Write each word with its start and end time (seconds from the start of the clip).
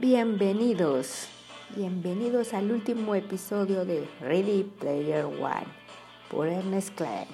Bienvenidos, 0.00 1.26
bienvenidos 1.74 2.54
al 2.54 2.70
último 2.70 3.16
episodio 3.16 3.84
de 3.84 4.08
Ready 4.20 4.62
Player 4.62 5.24
One 5.24 5.66
por 6.30 6.46
Ernest 6.46 6.94
Klein. 6.94 7.26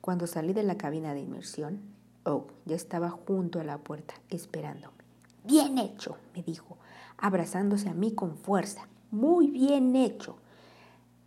Cuando 0.00 0.28
salí 0.28 0.52
de 0.52 0.62
la 0.62 0.78
cabina 0.78 1.14
de 1.14 1.20
inmersión, 1.22 1.80
Oak 2.22 2.52
ya 2.64 2.76
estaba 2.76 3.10
junto 3.10 3.58
a 3.58 3.64
la 3.64 3.78
puerta 3.78 4.14
esperándome. 4.30 5.02
Bien 5.42 5.78
hecho, 5.78 6.16
me 6.32 6.44
dijo, 6.44 6.78
abrazándose 7.18 7.88
a 7.88 7.94
mí 7.94 8.14
con 8.14 8.38
fuerza. 8.38 8.86
Muy 9.10 9.48
bien 9.48 9.96
hecho. 9.96 10.36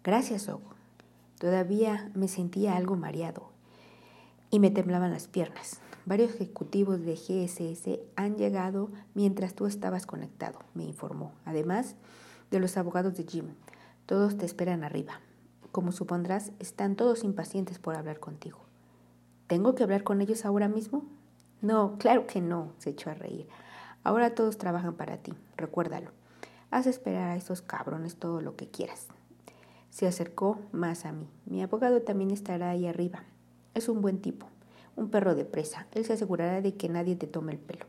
Gracias, 0.02 0.48
Oak. 0.48 0.64
Todavía 1.40 2.10
me 2.16 2.30
sentía 2.30 2.78
algo 2.78 2.96
mareado 2.96 3.50
y 4.50 4.60
me 4.60 4.72
temblaban 4.72 5.12
las 5.12 5.28
piernas. 5.28 5.82
Varios 6.10 6.34
ejecutivos 6.34 7.02
de 7.06 7.14
GSS 7.14 8.00
han 8.16 8.36
llegado 8.36 8.90
mientras 9.14 9.54
tú 9.54 9.68
estabas 9.68 10.08
conectado, 10.08 10.58
me 10.74 10.84
informó. 10.84 11.34
Además 11.46 11.94
de 12.50 12.60
los 12.60 12.78
abogados 12.78 13.16
de 13.16 13.26
Jim, 13.26 13.50
todos 14.08 14.36
te 14.36 14.48
esperan 14.48 14.84
arriba. 14.84 15.22
Como 15.72 15.92
supondrás, 15.92 16.52
están 16.58 16.96
todos 16.96 17.24
impacientes 17.24 17.78
por 17.78 17.96
hablar 17.96 18.20
contigo. 18.20 18.58
¿Tengo 19.46 19.76
que 19.76 19.84
hablar 19.84 20.04
con 20.04 20.20
ellos 20.20 20.46
ahora 20.46 20.68
mismo? 20.68 21.04
No, 21.62 22.00
claro 22.00 22.26
que 22.26 22.42
no, 22.42 22.72
se 22.80 22.90
echó 22.90 23.12
a 23.12 23.14
reír. 23.14 23.48
Ahora 24.04 24.34
todos 24.34 24.58
trabajan 24.58 24.96
para 24.96 25.18
ti, 25.18 25.36
recuérdalo. 25.58 26.10
Haz 26.72 26.88
esperar 26.88 27.30
a 27.30 27.36
esos 27.36 27.62
cabrones 27.62 28.16
todo 28.16 28.42
lo 28.42 28.56
que 28.56 28.68
quieras. 28.68 29.10
Se 29.92 30.08
acercó 30.08 30.58
más 30.72 31.06
a 31.06 31.12
mí. 31.12 31.30
Mi 31.46 31.62
abogado 31.62 32.02
también 32.02 32.32
estará 32.32 32.72
ahí 32.72 32.88
arriba. 32.88 33.26
Es 33.76 33.90
un 33.90 34.02
buen 34.02 34.20
tipo 34.20 34.48
un 34.96 35.10
perro 35.10 35.36
de 35.36 35.46
presa. 35.46 35.88
Él 35.94 36.06
se 36.06 36.14
asegurará 36.14 36.62
de 36.62 36.76
que 36.76 36.90
nadie 36.90 37.16
te 37.16 37.28
tome 37.28 37.54
el 37.54 37.60
pelo. 37.60 37.86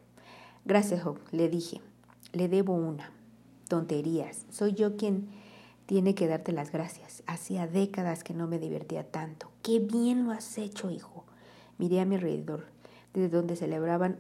Gracias, 0.65 1.05
Hawk, 1.05 1.21
le 1.33 1.49
dije. 1.49 1.81
Le 2.33 2.49
debo 2.49 2.75
una. 2.75 3.13
Tonterías. 3.69 4.47
Soy 4.51 4.73
yo 4.75 4.97
quien 4.97 5.29
tiene 5.87 6.15
que 6.15 6.29
darte 6.29 6.53
las 6.53 6.71
gracias. 6.73 7.23
Hacía 7.27 7.67
décadas 7.67 8.25
que 8.25 8.35
no 8.35 8.47
me 8.47 8.59
divertía 8.59 9.11
tanto. 9.11 9.51
Qué 9.63 9.79
bien 9.81 10.25
lo 10.25 10.33
has 10.33 10.59
hecho, 10.59 10.91
hijo. 10.91 11.25
Miré 11.79 12.01
a 12.01 12.05
mi 12.05 12.17
alrededor, 12.17 12.67
desde 13.15 13.29
donde 13.29 13.57
celebraban 13.57 14.19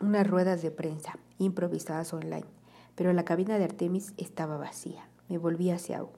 unas 0.00 0.26
ruedas 0.26 0.62
de 0.62 0.70
prensa 0.70 1.18
improvisadas 1.38 2.12
online, 2.12 2.46
pero 2.94 3.12
la 3.12 3.24
cabina 3.24 3.58
de 3.58 3.64
Artemis 3.64 4.14
estaba 4.16 4.56
vacía. 4.56 5.08
Me 5.28 5.38
volví 5.38 5.70
hacia 5.70 5.98
Hawk. 5.98 6.12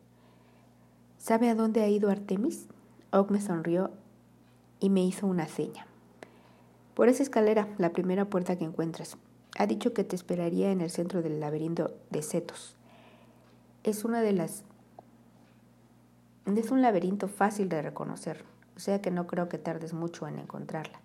¿Sabe 1.19 1.49
a 1.49 1.55
dónde 1.55 1.83
ha 1.83 1.89
ido 1.89 2.11
Artemis? 2.11 2.69
Hawk 3.13 3.31
me 3.31 3.41
sonrió 3.41 3.91
y 4.83 4.91
me 4.91 5.03
hizo 5.05 5.27
una 5.27 5.47
seña. 5.47 5.87
Por 6.95 7.09
esa 7.09 7.23
escalera, 7.23 7.69
la 7.79 7.93
primera 7.93 8.27
puerta 8.27 8.59
que 8.59 8.65
encuentras. 8.65 9.17
Ha 9.57 9.67
dicho 9.67 9.95
que 9.95 10.05
te 10.05 10.17
esperaría 10.17 10.73
en 10.73 10.81
el 10.81 10.91
centro 10.91 11.23
del 11.23 11.41
laberinto 11.41 11.95
de 12.11 12.23
setos. 12.23 12.77
Es 13.85 14.05
una 14.05 14.21
de 14.21 14.33
las... 14.33 14.65
Es 16.45 16.71
un 16.73 16.83
laberinto 16.83 17.29
fácil 17.29 17.69
de 17.69 17.81
reconocer, 17.81 18.45
o 18.77 18.81
sea 18.81 19.01
que 19.01 19.13
no 19.13 19.29
creo 19.29 19.49
que 19.49 19.59
tardes 19.59 19.95
mucho 19.95 20.27
en 20.27 20.41
encontrarla. 20.41 21.01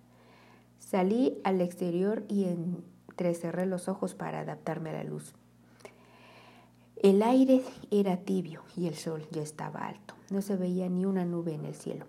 Salí 0.79 1.39
al 1.43 1.61
exterior 1.61 2.23
y 2.27 2.45
entrecerré 2.45 3.67
los 3.67 3.87
ojos 3.87 4.15
para 4.15 4.39
adaptarme 4.39 4.89
a 4.89 4.93
la 4.93 5.03
luz. 5.03 5.35
El 6.95 7.21
aire 7.21 7.61
era 7.91 8.17
tibio 8.17 8.63
y 8.75 8.87
el 8.87 8.95
sol 8.95 9.27
ya 9.29 9.43
estaba 9.43 9.85
alto. 9.85 10.15
No 10.31 10.41
se 10.41 10.55
veía 10.55 10.89
ni 10.89 11.05
una 11.05 11.25
nube 11.25 11.53
en 11.53 11.65
el 11.65 11.75
cielo. 11.75 12.07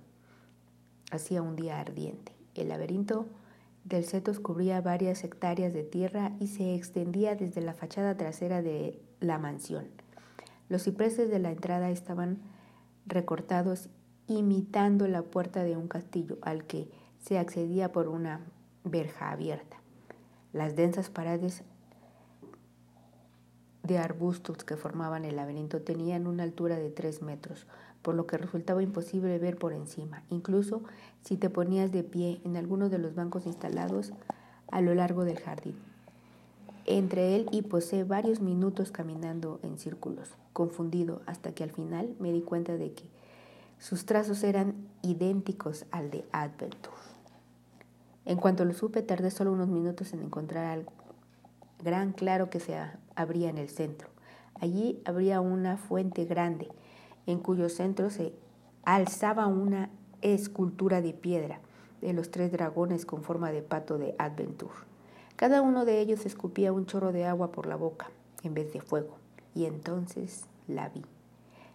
Hacía 1.10 1.40
un 1.40 1.56
día 1.56 1.80
ardiente. 1.80 2.32
El 2.54 2.68
laberinto 2.68 3.26
del 3.84 4.04
Cetos 4.04 4.40
cubría 4.40 4.82
varias 4.82 5.24
hectáreas 5.24 5.72
de 5.72 5.82
tierra 5.82 6.32
y 6.38 6.48
se 6.48 6.74
extendía 6.74 7.34
desde 7.34 7.62
la 7.62 7.72
fachada 7.72 8.16
trasera 8.16 8.60
de 8.60 9.00
la 9.20 9.38
mansión. 9.38 9.86
Los 10.68 10.84
cipreses 10.84 11.30
de 11.30 11.38
la 11.38 11.50
entrada 11.50 11.90
estaban 11.90 12.38
recortados 13.06 13.88
imitando 14.26 15.08
la 15.08 15.22
puerta 15.22 15.64
de 15.64 15.78
un 15.78 15.88
castillo 15.88 16.36
al 16.42 16.64
que 16.64 16.90
se 17.18 17.38
accedía 17.38 17.90
por 17.90 18.08
una 18.08 18.40
verja 18.84 19.30
abierta. 19.30 19.78
Las 20.52 20.76
densas 20.76 21.08
paredes 21.08 21.62
de 23.82 23.96
arbustos 23.96 24.64
que 24.64 24.76
formaban 24.76 25.24
el 25.24 25.36
laberinto 25.36 25.80
tenían 25.80 26.26
una 26.26 26.42
altura 26.42 26.76
de 26.76 26.90
tres 26.90 27.22
metros, 27.22 27.66
por 28.08 28.14
lo 28.14 28.26
que 28.26 28.38
resultaba 28.38 28.82
imposible 28.82 29.38
ver 29.38 29.58
por 29.58 29.74
encima, 29.74 30.22
incluso 30.30 30.80
si 31.20 31.36
te 31.36 31.50
ponías 31.50 31.92
de 31.92 32.02
pie 32.02 32.40
en 32.42 32.56
alguno 32.56 32.88
de 32.88 32.96
los 32.96 33.14
bancos 33.14 33.44
instalados 33.44 34.14
a 34.70 34.80
lo 34.80 34.94
largo 34.94 35.26
del 35.26 35.38
jardín. 35.38 35.76
Entre 36.86 37.36
él 37.36 37.50
y 37.52 37.60
posee 37.60 38.04
varios 38.04 38.40
minutos 38.40 38.92
caminando 38.92 39.60
en 39.62 39.76
círculos, 39.76 40.30
confundido, 40.54 41.20
hasta 41.26 41.52
que 41.52 41.64
al 41.64 41.70
final 41.70 42.16
me 42.18 42.32
di 42.32 42.40
cuenta 42.40 42.78
de 42.78 42.94
que 42.94 43.04
sus 43.78 44.06
trazos 44.06 44.42
eran 44.42 44.88
idénticos 45.02 45.84
al 45.90 46.10
de 46.10 46.24
Adventure. 46.32 46.96
En 48.24 48.38
cuanto 48.38 48.64
lo 48.64 48.72
supe, 48.72 49.02
tardé 49.02 49.30
solo 49.30 49.52
unos 49.52 49.68
minutos 49.68 50.14
en 50.14 50.22
encontrar 50.22 50.64
algo 50.64 50.94
gran 51.84 52.12
claro 52.12 52.48
que 52.48 52.58
se 52.58 52.74
abría 53.16 53.50
en 53.50 53.58
el 53.58 53.68
centro. 53.68 54.08
Allí 54.58 55.02
habría 55.04 55.42
una 55.42 55.76
fuente 55.76 56.24
grande, 56.24 56.68
en 57.28 57.40
cuyo 57.40 57.68
centro 57.68 58.08
se 58.08 58.32
alzaba 58.84 59.46
una 59.46 59.90
escultura 60.22 61.02
de 61.02 61.12
piedra 61.12 61.60
de 62.00 62.14
los 62.14 62.30
tres 62.30 62.50
dragones 62.50 63.04
con 63.04 63.22
forma 63.22 63.52
de 63.52 63.60
pato 63.60 63.98
de 63.98 64.14
Adventure. 64.18 64.72
Cada 65.36 65.60
uno 65.60 65.84
de 65.84 66.00
ellos 66.00 66.24
escupía 66.24 66.72
un 66.72 66.86
chorro 66.86 67.12
de 67.12 67.26
agua 67.26 67.52
por 67.52 67.66
la 67.66 67.76
boca 67.76 68.10
en 68.42 68.54
vez 68.54 68.72
de 68.72 68.80
fuego, 68.80 69.18
y 69.54 69.66
entonces 69.66 70.46
la 70.68 70.88
vi. 70.88 71.04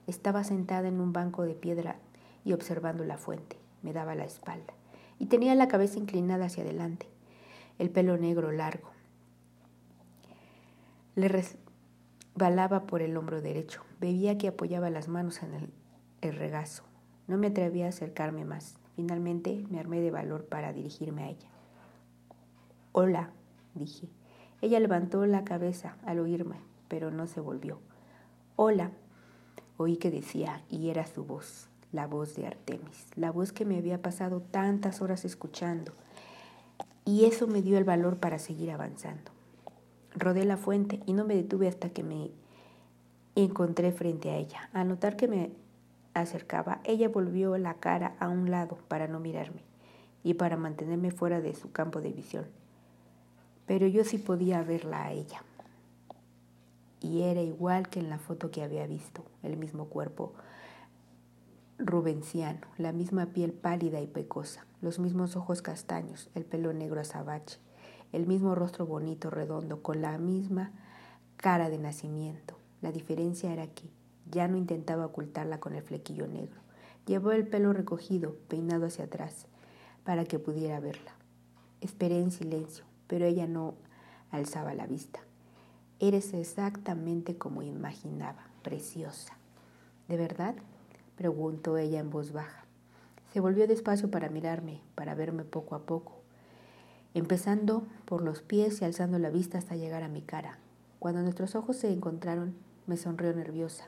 Estaba 0.08 0.44
sentada 0.44 0.88
en 0.88 1.00
un 1.00 1.14
banco 1.14 1.44
de 1.44 1.54
piedra 1.54 1.98
y 2.44 2.54
observando 2.54 3.04
la 3.04 3.18
fuente. 3.18 3.58
Me 3.84 3.94
daba 3.94 4.16
la 4.16 4.26
espalda 4.26 4.74
y 5.20 5.28
tenía 5.28 5.54
la 5.54 5.68
cabeza 5.68 6.00
inclinada 6.00 6.46
hacia 6.46 6.64
adelante, 6.64 7.06
el 7.78 7.92
pelo 7.92 8.18
negro 8.18 8.52
largo. 8.52 8.90
Le 11.16 11.28
balaba 12.36 12.88
por 12.88 13.02
el 13.02 13.16
hombro 13.18 13.42
derecho. 13.42 13.82
Veía 14.00 14.38
que 14.38 14.50
apoyaba 14.50 14.90
las 14.90 15.08
manos 15.08 15.42
en 15.44 15.72
el, 16.22 16.36
regazo. 16.36 16.84
No 17.28 17.38
me 17.38 17.48
atreví 17.48 17.82
a 17.84 17.90
acercarme 17.90 18.46
más. 18.46 18.76
Finalmente 18.96 19.66
me 19.70 19.80
armé 19.80 20.02
de 20.02 20.12
valor 20.12 20.46
para 20.46 20.74
dirigirme 20.74 21.24
a 21.24 21.30
ella. 21.30 21.50
Hola, 22.92 23.32
dije. 23.76 24.08
Ella 24.62 24.80
levantó 24.80 25.26
la 25.26 25.44
cabeza 25.44 25.98
al 26.06 26.20
oírme, 26.20 26.56
pero 26.88 27.12
no 27.12 27.28
se 27.28 27.42
volvió. 27.42 27.80
Hola, 28.56 28.92
oí 29.78 29.98
que 29.98 30.12
decía, 30.12 30.64
y 30.70 30.90
era 30.90 31.06
su 31.06 31.26
voz, 31.26 31.68
la 31.92 32.08
voz 32.08 32.36
de 32.36 32.48
Artemis, 32.48 33.08
la 33.16 33.32
voz 33.32 33.52
que 33.52 33.66
me 33.66 33.78
había 33.78 34.02
pasado 34.02 34.42
tantas 34.42 35.02
horas 35.02 35.26
escuchando. 35.26 35.92
Y 37.04 37.26
eso 37.26 37.48
me 37.48 37.62
dio 37.62 37.78
el 37.78 37.84
valor 37.84 38.18
para 38.18 38.40
seguir 38.40 38.72
avanzando. 38.72 39.33
Rodé 40.16 40.46
la 40.46 40.58
fuente 40.58 41.00
y 41.06 41.14
no 41.14 41.26
me 41.26 41.36
detuve 41.36 41.68
hasta 41.68 41.90
que 41.90 42.04
me 42.04 42.30
encontré 43.36 43.92
frente 43.92 44.30
a 44.30 44.38
ella. 44.38 44.70
Al 44.74 44.88
notar 44.88 45.16
que 45.16 45.28
me 45.28 45.52
acercaba, 46.14 46.82
ella 46.84 47.10
volvió 47.10 47.58
la 47.58 47.76
cara 47.76 48.16
a 48.20 48.30
un 48.30 48.52
lado 48.52 48.78
para 48.88 49.08
no 49.08 49.20
mirarme 49.20 49.64
y 50.24 50.36
para 50.36 50.58
mantenerme 50.58 51.12
fuera 51.12 51.42
de 51.42 51.56
su 51.56 51.72
campo 51.72 52.00
de 52.00 52.12
visión. 52.12 52.46
Pero 53.66 53.88
yo 53.88 54.04
sí 54.04 54.18
podía 54.18 54.62
verla 54.62 55.06
a 55.06 55.12
ella. 55.12 55.44
Y 57.02 57.24
era 57.24 57.42
igual 57.42 57.90
que 57.90 58.00
en 58.00 58.10
la 58.10 58.20
foto 58.20 58.52
que 58.52 58.64
había 58.64 58.88
visto, 58.88 59.24
el 59.42 59.58
mismo 59.58 59.86
cuerpo 59.86 60.34
rubenciano, 61.78 62.68
la 62.78 62.94
misma 62.94 63.28
piel 63.28 63.52
pálida 63.52 64.00
y 64.00 64.08
pecosa, 64.08 64.66
los 64.82 65.00
mismos 65.00 65.36
ojos 65.36 65.62
castaños, 65.62 66.30
el 66.36 66.46
pelo 66.46 66.72
negro 66.72 67.02
azabache 67.02 67.60
el 68.14 68.28
mismo 68.28 68.56
rostro 68.56 68.86
bonito, 68.86 69.30
redondo, 69.30 69.82
con 69.82 70.02
la 70.02 70.18
misma 70.18 70.72
cara 71.36 71.70
de 71.70 71.80
nacimiento. 71.80 72.56
La 72.82 72.92
diferencia 72.92 73.52
era 73.52 73.68
que 73.68 73.90
ya 74.32 74.48
no 74.48 74.56
intentaba 74.56 75.08
ocultarla 75.08 75.60
con 75.60 75.74
el 75.74 75.82
flequillo 75.82 76.28
negro. 76.28 76.62
Llevó 77.08 77.32
el 77.32 77.48
pelo 77.48 77.74
recogido, 77.74 78.38
peinado 78.48 78.86
hacia 78.86 79.06
atrás, 79.06 79.48
para 80.06 80.26
que 80.26 80.40
pudiera 80.40 80.80
verla. 80.80 81.12
Esperé 81.82 82.20
en 82.20 82.32
silencio, 82.32 82.86
pero 83.08 83.26
ella 83.26 83.48
no 83.48 83.74
alzaba 84.32 84.76
la 84.76 84.86
vista. 84.86 85.20
Eres 86.00 86.34
exactamente 86.34 87.36
como 87.38 87.64
imaginaba, 87.64 88.46
preciosa. 88.62 89.34
¿De 90.08 90.18
verdad? 90.18 90.56
preguntó 91.18 91.78
ella 91.78 92.00
en 92.00 92.12
voz 92.12 92.32
baja. 92.32 92.66
Se 93.34 93.40
volvió 93.40 93.68
despacio 93.68 94.12
para 94.12 94.30
mirarme, 94.30 94.82
para 94.94 95.16
verme 95.16 95.44
poco 95.44 95.76
a 95.76 95.80
poco 95.80 96.24
empezando 97.14 97.84
por 98.06 98.24
los 98.24 98.42
pies 98.42 98.82
y 98.82 98.86
alzando 98.86 99.20
la 99.20 99.30
vista 99.30 99.58
hasta 99.58 99.76
llegar 99.76 100.04
a 100.04 100.08
mi 100.08 100.22
cara. 100.22 100.58
Cuando 101.00 101.22
nuestros 101.22 101.56
ojos 101.56 101.78
se 101.78 101.92
encontraron, 101.92 102.56
me 102.88 102.98
sonrió 102.98 103.34
nerviosa. 103.34 103.86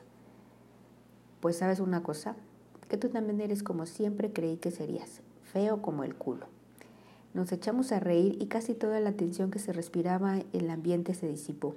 Pues 1.40 1.58
sabes 1.58 1.80
una 1.80 2.02
cosa, 2.02 2.36
que 2.88 2.96
tú 2.96 3.08
también 3.08 3.40
eres 3.40 3.62
como 3.62 3.86
siempre 3.86 4.32
creí 4.32 4.56
que 4.58 4.70
serías, 4.70 5.22
feo 5.42 5.82
como 5.82 6.04
el 6.04 6.14
culo. 6.14 6.46
Nos 7.34 7.52
echamos 7.52 7.92
a 7.92 8.00
reír 8.00 8.38
y 8.40 8.46
casi 8.46 8.74
toda 8.74 9.00
la 9.00 9.12
tensión 9.12 9.50
que 9.50 9.58
se 9.58 9.72
respiraba 9.72 10.38
en 10.38 10.46
el 10.52 10.70
ambiente 10.70 11.14
se 11.14 11.28
disipó. 11.28 11.74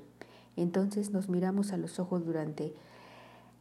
Entonces 0.56 1.12
nos 1.12 1.30
miramos 1.30 1.74
a 1.74 1.78
los 1.78 2.00
ojos 2.00 2.26
durante 2.26 2.74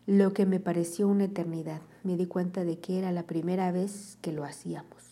lo 0.07 0.33
que 0.33 0.47
me 0.47 0.61
pareció 0.61 1.09
una 1.09 1.25
eternidad. 1.25 1.83
Me 2.03 2.17
di 2.17 2.27
cuenta 2.27 2.65
de 2.65 2.79
que 2.79 2.99
era 2.99 3.13
la 3.13 3.25
primera 3.25 3.73
vez 3.73 4.17
que 4.23 4.33
lo 4.33 4.45
hacíamos. 4.45 5.08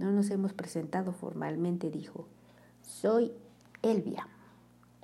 No 0.00 0.10
nos 0.12 0.30
hemos 0.30 0.54
presentado 0.54 1.12
formalmente, 1.12 1.90
dijo. 1.90 2.24
Soy 2.80 3.32
Elvia. 3.82 4.26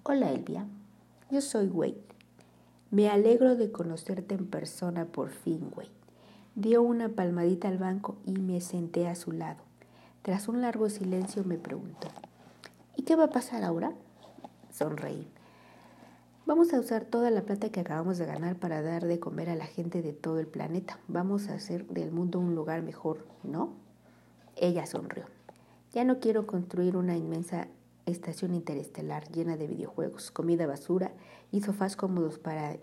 Hola, 0.04 0.32
Elvia. 0.32 0.64
Yo 1.30 1.42
soy 1.42 1.66
Wade. 1.66 2.00
Me 2.90 3.10
alegro 3.10 3.56
de 3.56 3.70
conocerte 3.70 4.34
en 4.34 4.46
persona 4.46 5.04
por 5.04 5.28
fin, 5.28 5.70
Wade. 5.76 5.90
Dio 6.54 6.80
una 6.80 7.10
palmadita 7.10 7.68
al 7.68 7.76
banco 7.76 8.16
y 8.24 8.38
me 8.38 8.62
senté 8.62 9.06
a 9.06 9.14
su 9.16 9.32
lado. 9.32 9.58
Tras 10.22 10.48
un 10.48 10.62
largo 10.62 10.88
silencio 10.88 11.44
me 11.44 11.58
preguntó, 11.58 12.08
¿y 12.96 13.02
qué 13.02 13.16
va 13.16 13.24
a 13.24 13.30
pasar 13.30 13.64
ahora? 13.64 13.92
Sonreí. 14.72 15.28
Vamos 16.46 16.72
a 16.72 16.80
usar 16.80 17.04
toda 17.04 17.30
la 17.30 17.42
plata 17.42 17.68
que 17.68 17.80
acabamos 17.80 18.16
de 18.16 18.24
ganar 18.24 18.56
para 18.56 18.80
dar 18.80 19.04
de 19.04 19.20
comer 19.20 19.50
a 19.50 19.56
la 19.56 19.66
gente 19.66 20.00
de 20.00 20.14
todo 20.14 20.38
el 20.38 20.46
planeta. 20.46 20.98
Vamos 21.06 21.48
a 21.48 21.54
hacer 21.54 21.86
del 21.88 22.12
mundo 22.12 22.38
un 22.38 22.54
lugar 22.54 22.80
mejor, 22.80 23.26
¿no? 23.44 23.84
Ella 24.56 24.86
sonrió. 24.86 25.26
Ya 25.92 26.04
no 26.04 26.18
quiero 26.18 26.46
construir 26.46 26.96
una 26.96 27.16
inmensa 27.16 27.68
estación 28.06 28.54
interestelar 28.54 29.28
llena 29.30 29.56
de 29.56 29.66
videojuegos, 29.66 30.30
comida 30.30 30.66
basura 30.66 31.12
y 31.52 31.60
sofás 31.60 31.96
cómodos 31.96 32.38
para 32.38 32.76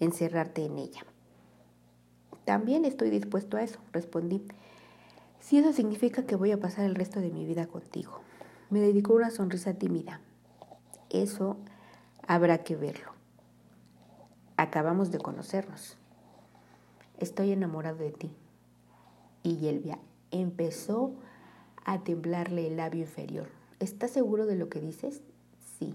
encerrarte 0.00 0.64
en 0.64 0.78
ella. 0.78 1.04
También 2.44 2.84
estoy 2.84 3.10
dispuesto 3.10 3.56
a 3.56 3.62
eso, 3.62 3.80
respondí 3.92 4.42
si 5.40 5.58
eso 5.58 5.72
significa 5.72 6.24
que 6.26 6.34
voy 6.34 6.50
a 6.50 6.58
pasar 6.58 6.84
el 6.84 6.94
resto 6.94 7.20
de 7.20 7.30
mi 7.30 7.44
vida 7.44 7.66
contigo. 7.66 8.20
Me 8.68 8.80
dedicó 8.80 9.14
una 9.14 9.30
sonrisa 9.30 9.74
tímida. 9.74 10.20
Eso 11.08 11.56
habrá 12.26 12.64
que 12.64 12.74
verlo. 12.74 13.12
Acabamos 14.56 15.12
de 15.12 15.18
conocernos. 15.18 15.98
Estoy 17.18 17.52
enamorado 17.52 17.98
de 17.98 18.10
ti. 18.10 18.32
Y 19.46 19.58
Yelvia 19.58 20.00
empezó 20.32 21.12
a 21.84 22.02
temblarle 22.02 22.66
el 22.66 22.78
labio 22.78 23.02
inferior. 23.02 23.46
¿Estás 23.78 24.10
seguro 24.10 24.44
de 24.44 24.56
lo 24.56 24.68
que 24.68 24.80
dices? 24.80 25.22
Sí, 25.78 25.94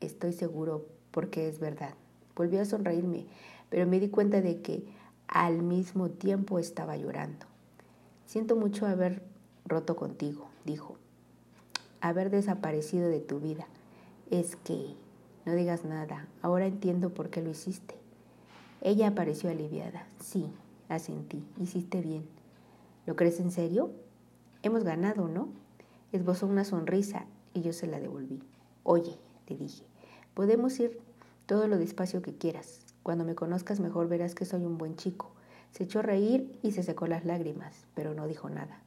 estoy 0.00 0.34
seguro 0.34 0.84
porque 1.10 1.48
es 1.48 1.60
verdad. 1.60 1.94
Volvió 2.36 2.60
a 2.60 2.66
sonreírme, 2.66 3.24
pero 3.70 3.86
me 3.86 4.00
di 4.00 4.10
cuenta 4.10 4.42
de 4.42 4.60
que 4.60 4.84
al 5.28 5.62
mismo 5.62 6.10
tiempo 6.10 6.58
estaba 6.58 6.94
llorando. 6.98 7.46
Siento 8.26 8.54
mucho 8.54 8.84
haber 8.84 9.22
roto 9.64 9.96
contigo, 9.96 10.48
dijo, 10.66 10.98
haber 12.02 12.28
desaparecido 12.28 13.08
de 13.08 13.20
tu 13.20 13.40
vida. 13.40 13.66
Es 14.30 14.56
que, 14.56 14.94
no 15.46 15.54
digas 15.54 15.86
nada, 15.86 16.28
ahora 16.42 16.66
entiendo 16.66 17.08
por 17.08 17.30
qué 17.30 17.40
lo 17.40 17.48
hiciste. 17.48 17.94
Ella 18.82 19.08
apareció 19.08 19.48
aliviada. 19.48 20.06
Sí, 20.22 20.52
asentí, 20.90 21.42
hiciste 21.58 22.02
bien. 22.02 22.39
¿Lo 23.06 23.16
crees 23.16 23.40
en 23.40 23.50
serio? 23.50 23.90
Hemos 24.62 24.84
ganado, 24.84 25.28
¿no? 25.28 25.48
Esbozó 26.12 26.46
una 26.46 26.64
sonrisa 26.64 27.24
y 27.54 27.62
yo 27.62 27.72
se 27.72 27.86
la 27.86 27.98
devolví. 27.98 28.42
Oye, 28.82 29.16
te 29.46 29.56
dije, 29.56 29.84
podemos 30.34 30.78
ir 30.80 30.98
todo 31.46 31.66
lo 31.66 31.78
despacio 31.78 32.22
que 32.22 32.34
quieras. 32.34 32.80
Cuando 33.02 33.24
me 33.24 33.34
conozcas 33.34 33.80
mejor 33.80 34.08
verás 34.08 34.34
que 34.34 34.44
soy 34.44 34.64
un 34.64 34.76
buen 34.76 34.96
chico. 34.96 35.30
Se 35.72 35.84
echó 35.84 36.00
a 36.00 36.02
reír 36.02 36.58
y 36.62 36.72
se 36.72 36.82
secó 36.82 37.06
las 37.06 37.24
lágrimas, 37.24 37.86
pero 37.94 38.14
no 38.14 38.26
dijo 38.26 38.50
nada. 38.50 38.80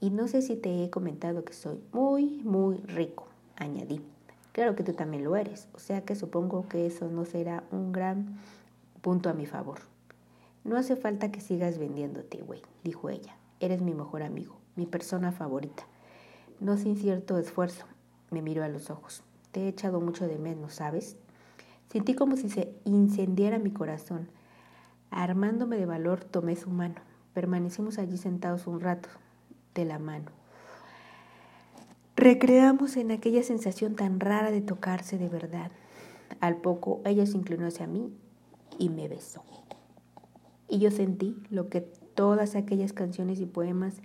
Y 0.00 0.10
no 0.10 0.28
sé 0.28 0.40
si 0.40 0.56
te 0.56 0.82
he 0.82 0.90
comentado 0.90 1.44
que 1.44 1.52
soy 1.52 1.78
muy, 1.92 2.42
muy 2.42 2.78
rico, 2.78 3.26
añadí. 3.56 4.00
Claro 4.52 4.74
que 4.74 4.82
tú 4.82 4.94
también 4.94 5.24
lo 5.24 5.36
eres, 5.36 5.68
o 5.74 5.78
sea 5.78 6.04
que 6.04 6.14
supongo 6.14 6.66
que 6.68 6.86
eso 6.86 7.08
no 7.08 7.24
será 7.24 7.64
un 7.70 7.92
gran 7.92 8.38
punto 9.02 9.28
a 9.28 9.34
mi 9.34 9.46
favor. 9.46 9.89
No 10.64 10.76
hace 10.76 10.96
falta 10.96 11.30
que 11.30 11.40
sigas 11.40 11.78
vendiéndote, 11.78 12.42
güey, 12.42 12.62
dijo 12.84 13.08
ella. 13.08 13.36
Eres 13.60 13.82
mi 13.82 13.94
mejor 13.94 14.22
amigo, 14.22 14.56
mi 14.76 14.86
persona 14.86 15.32
favorita. 15.32 15.84
No 16.60 16.76
sin 16.76 16.96
cierto 16.96 17.38
esfuerzo, 17.38 17.86
me 18.30 18.42
miró 18.42 18.62
a 18.64 18.68
los 18.68 18.90
ojos. 18.90 19.22
Te 19.52 19.62
he 19.62 19.68
echado 19.68 20.00
mucho 20.00 20.26
de 20.28 20.38
menos, 20.38 20.74
¿sabes? 20.74 21.16
Sentí 21.90 22.14
como 22.14 22.36
si 22.36 22.48
se 22.48 22.72
incendiara 22.84 23.58
mi 23.58 23.70
corazón 23.70 24.28
Armándome 25.10 25.76
de 25.76 25.86
valor, 25.86 26.22
tomé 26.22 26.54
su 26.54 26.70
mano. 26.70 26.94
Permanecimos 27.34 27.98
allí 27.98 28.16
sentados 28.16 28.68
un 28.68 28.80
rato, 28.80 29.08
de 29.74 29.84
la 29.84 29.98
mano. 29.98 30.30
Recreamos 32.16 32.96
en 32.96 33.10
aquella 33.10 33.42
sensación 33.42 33.96
tan 33.96 34.20
rara 34.20 34.50
de 34.52 34.60
tocarse 34.60 35.18
de 35.18 35.28
verdad. 35.28 35.72
Al 36.40 36.56
poco 36.56 37.00
ella 37.04 37.26
se 37.26 37.36
inclinó 37.36 37.66
hacia 37.66 37.88
mí 37.88 38.12
y 38.78 38.88
me 38.88 39.08
besó. 39.08 39.42
Y 40.70 40.78
yo 40.78 40.90
sentí 40.90 41.36
lo 41.50 41.68
que 41.68 41.80
todas 41.80 42.54
aquellas 42.54 42.92
canciones 42.92 43.40
y 43.40 43.46
poemas 43.46 43.96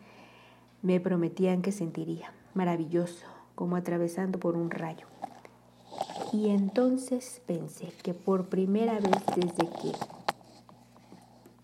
me 0.81 0.99
prometían 0.99 1.61
que 1.61 1.71
sentiría. 1.71 2.33
Maravilloso, 2.53 3.25
como 3.53 3.75
atravesando 3.75 4.39
por 4.39 4.57
un 4.57 4.71
rayo. 4.71 5.05
Y 6.33 6.49
entonces 6.49 7.41
pensé 7.45 7.93
que 8.03 8.13
por 8.13 8.49
primera 8.49 8.99
vez 8.99 9.23
desde 9.35 9.69
que 9.69 9.91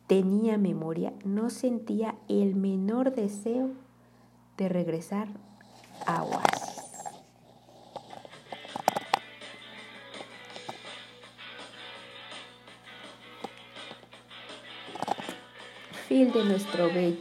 tenía 0.07 0.57
memoria, 0.57 1.13
no 1.25 1.49
sentía 1.49 2.15
el 2.27 2.55
menor 2.55 3.15
deseo 3.15 3.71
de 4.57 4.69
regresar 4.69 5.29
a 6.05 6.23
Oasis. 6.23 6.70
Fin 16.11 16.29
de 16.33 16.43
nuestro 16.43 16.87
bello 16.87 17.15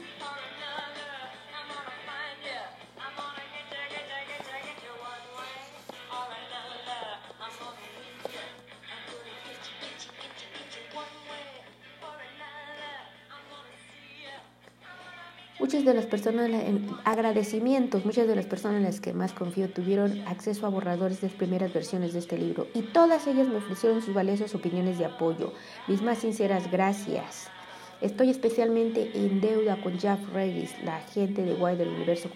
Muchas 15.60 15.84
de 15.84 15.94
las 15.94 16.06
personas, 16.06 16.50
en 16.50 16.90
agradecimientos, 17.04 18.04
muchas 18.04 18.26
de 18.26 18.34
las 18.34 18.46
personas 18.46 18.78
en 18.78 18.82
las 18.82 19.00
que 19.00 19.12
más 19.12 19.32
confío 19.32 19.70
tuvieron 19.70 20.26
acceso 20.26 20.66
a 20.66 20.68
borradores 20.68 21.20
de 21.20 21.28
primeras 21.28 21.72
versiones 21.72 22.12
de 22.12 22.18
este 22.18 22.36
libro 22.36 22.66
y 22.74 22.82
todas 22.82 23.28
ellas 23.28 23.46
me 23.46 23.58
ofrecieron 23.58 24.02
sus 24.02 24.14
valiosas 24.14 24.52
opiniones 24.56 24.98
de 24.98 25.04
apoyo. 25.04 25.52
Mis 25.86 26.02
más 26.02 26.18
sinceras 26.18 26.68
gracias. 26.72 27.52
Estoy 28.00 28.30
especialmente 28.30 29.10
en 29.14 29.40
deuda 29.40 29.80
con 29.82 29.98
Jeff 29.98 30.18
Regis, 30.32 30.72
la 30.84 30.96
agente 30.96 31.42
de 31.42 31.54
Wild 31.54 31.78
del 31.78 31.88
universo 31.88 32.30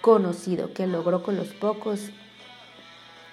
conocido, 0.00 0.72
que 0.72 0.86
logró 0.86 1.22
con 1.22 1.36
los 1.36 1.48
pocos 1.48 2.10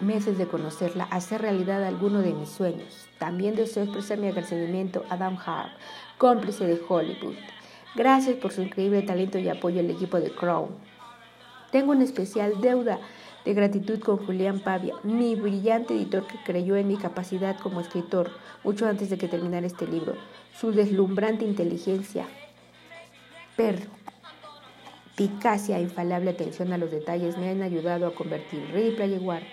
meses 0.02 0.38
de 0.38 0.48
conocerla 0.48 1.06
hacer 1.06 1.42
realidad 1.42 1.84
alguno 1.86 2.20
de 2.20 2.34
mis 2.34 2.50
sueños. 2.50 3.08
También 3.20 3.56
deseo 3.56 3.84
expresar 3.84 4.18
mi 4.18 4.28
agradecimiento 4.28 5.06
a 5.10 5.14
Adam 5.14 5.38
Hart, 5.38 5.72
cómplice 6.18 6.68
de 6.68 6.80
Hollywood 6.88 7.36
Gracias 7.98 8.36
por 8.36 8.52
su 8.52 8.62
increíble 8.62 9.02
talento 9.02 9.40
y 9.40 9.50
apoyo 9.50 9.80
al 9.80 9.90
equipo 9.90 10.20
de 10.20 10.30
Crown. 10.30 10.70
Tengo 11.72 11.94
una 11.94 12.04
especial 12.04 12.62
deuda 12.62 13.00
de 13.46 13.54
gratitud 13.54 14.00
con 14.00 14.18
Julián 14.18 14.60
Pavia, 14.60 14.96
mi 15.04 15.36
brillante 15.36 15.94
editor 15.94 16.28
que 16.28 16.38
creyó 16.44 16.76
en 16.76 16.88
mi 16.88 16.98
capacidad 16.98 17.58
como 17.60 17.80
escritor 17.80 18.32
mucho 18.64 18.88
antes 18.88 19.10
de 19.10 19.18
que 19.18 19.28
terminara 19.28 19.66
este 19.66 19.88
libro. 19.88 20.16
Su 20.60 20.72
deslumbrante 20.72 21.46
inteligencia, 21.46 22.26
perspicacia 25.16 25.78
e 25.78 25.84
infalable 25.84 26.32
atención 26.32 26.74
a 26.74 26.78
los 26.78 26.92
detalles 26.92 27.38
me 27.38 27.50
han 27.50 27.62
ayudado 27.62 28.08
a 28.08 28.16
convertir 28.16 28.70
Ready 28.72 28.96
Player 28.96 29.44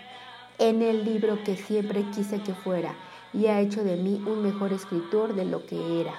en 0.58 0.82
el 0.82 1.04
libro 1.04 1.42
que 1.44 1.56
siempre 1.56 2.04
quise 2.14 2.40
que 2.40 2.54
fuera 2.54 2.94
y 3.32 3.46
ha 3.46 3.60
hecho 3.60 3.82
de 3.82 3.96
mí 3.96 4.22
un 4.26 4.42
mejor 4.42 4.72
escritor 4.72 5.34
de 5.34 5.44
lo 5.44 5.66
que 5.66 6.00
era. 6.00 6.14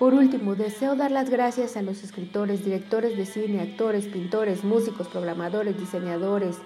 Por 0.00 0.14
último, 0.14 0.54
deseo 0.54 0.96
dar 0.96 1.10
las 1.10 1.28
gracias 1.28 1.76
a 1.76 1.82
los 1.82 2.02
escritores, 2.02 2.64
directores 2.64 3.18
de 3.18 3.26
cine, 3.26 3.60
actores, 3.60 4.06
pintores, 4.06 4.64
músicos, 4.64 5.08
programadores, 5.08 5.78
diseñadores 5.78 6.56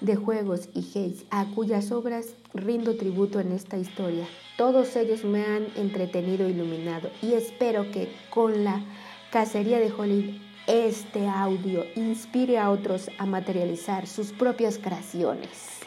de 0.00 0.16
juegos 0.16 0.68
y 0.74 0.80
hates, 0.80 1.26
a 1.30 1.44
cuyas 1.54 1.92
obras 1.92 2.34
rindo 2.54 2.96
tributo 2.96 3.38
en 3.38 3.52
esta 3.52 3.76
historia. 3.78 4.26
Todos 4.56 4.96
ellos 4.96 5.22
me 5.22 5.44
han 5.44 5.68
entretenido 5.76 6.44
e 6.44 6.50
iluminado 6.50 7.08
y 7.22 7.34
espero 7.34 7.88
que 7.92 8.12
con 8.30 8.64
la 8.64 8.82
cacería 9.30 9.78
de 9.78 9.92
Hollywood 9.92 10.34
este 10.66 11.28
audio 11.28 11.84
inspire 11.94 12.58
a 12.58 12.72
otros 12.72 13.10
a 13.18 13.26
materializar 13.26 14.08
sus 14.08 14.32
propias 14.32 14.78
creaciones. 14.78 15.82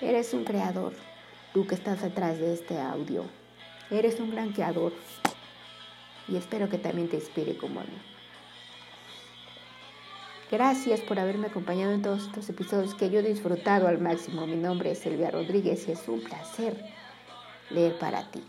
Eres 0.00 0.32
un 0.32 0.44
creador, 0.44 0.94
tú 1.52 1.66
que 1.66 1.74
estás 1.74 2.00
detrás 2.00 2.38
de 2.38 2.54
este 2.54 2.80
audio. 2.80 3.24
Eres 3.90 4.20
un 4.20 4.30
gran 4.30 4.52
creador 4.52 4.92
y 6.28 6.36
espero 6.36 6.68
que 6.68 6.78
también 6.78 7.08
te 7.08 7.16
inspire 7.16 7.56
como 7.56 7.80
a 7.80 7.84
mí. 7.84 7.98
Gracias 10.50 11.00
por 11.00 11.18
haberme 11.20 11.46
acompañado 11.46 11.92
en 11.92 12.02
todos 12.02 12.24
estos 12.24 12.48
episodios 12.48 12.96
que 12.96 13.08
yo 13.08 13.20
he 13.20 13.22
disfrutado 13.22 13.86
al 13.86 14.00
máximo. 14.00 14.46
Mi 14.48 14.56
nombre 14.56 14.90
es 14.90 14.98
Silvia 14.98 15.30
Rodríguez 15.30 15.86
y 15.86 15.92
es 15.92 16.08
un 16.08 16.22
placer 16.22 16.76
leer 17.70 17.96
para 17.98 18.30
ti. 18.32 18.42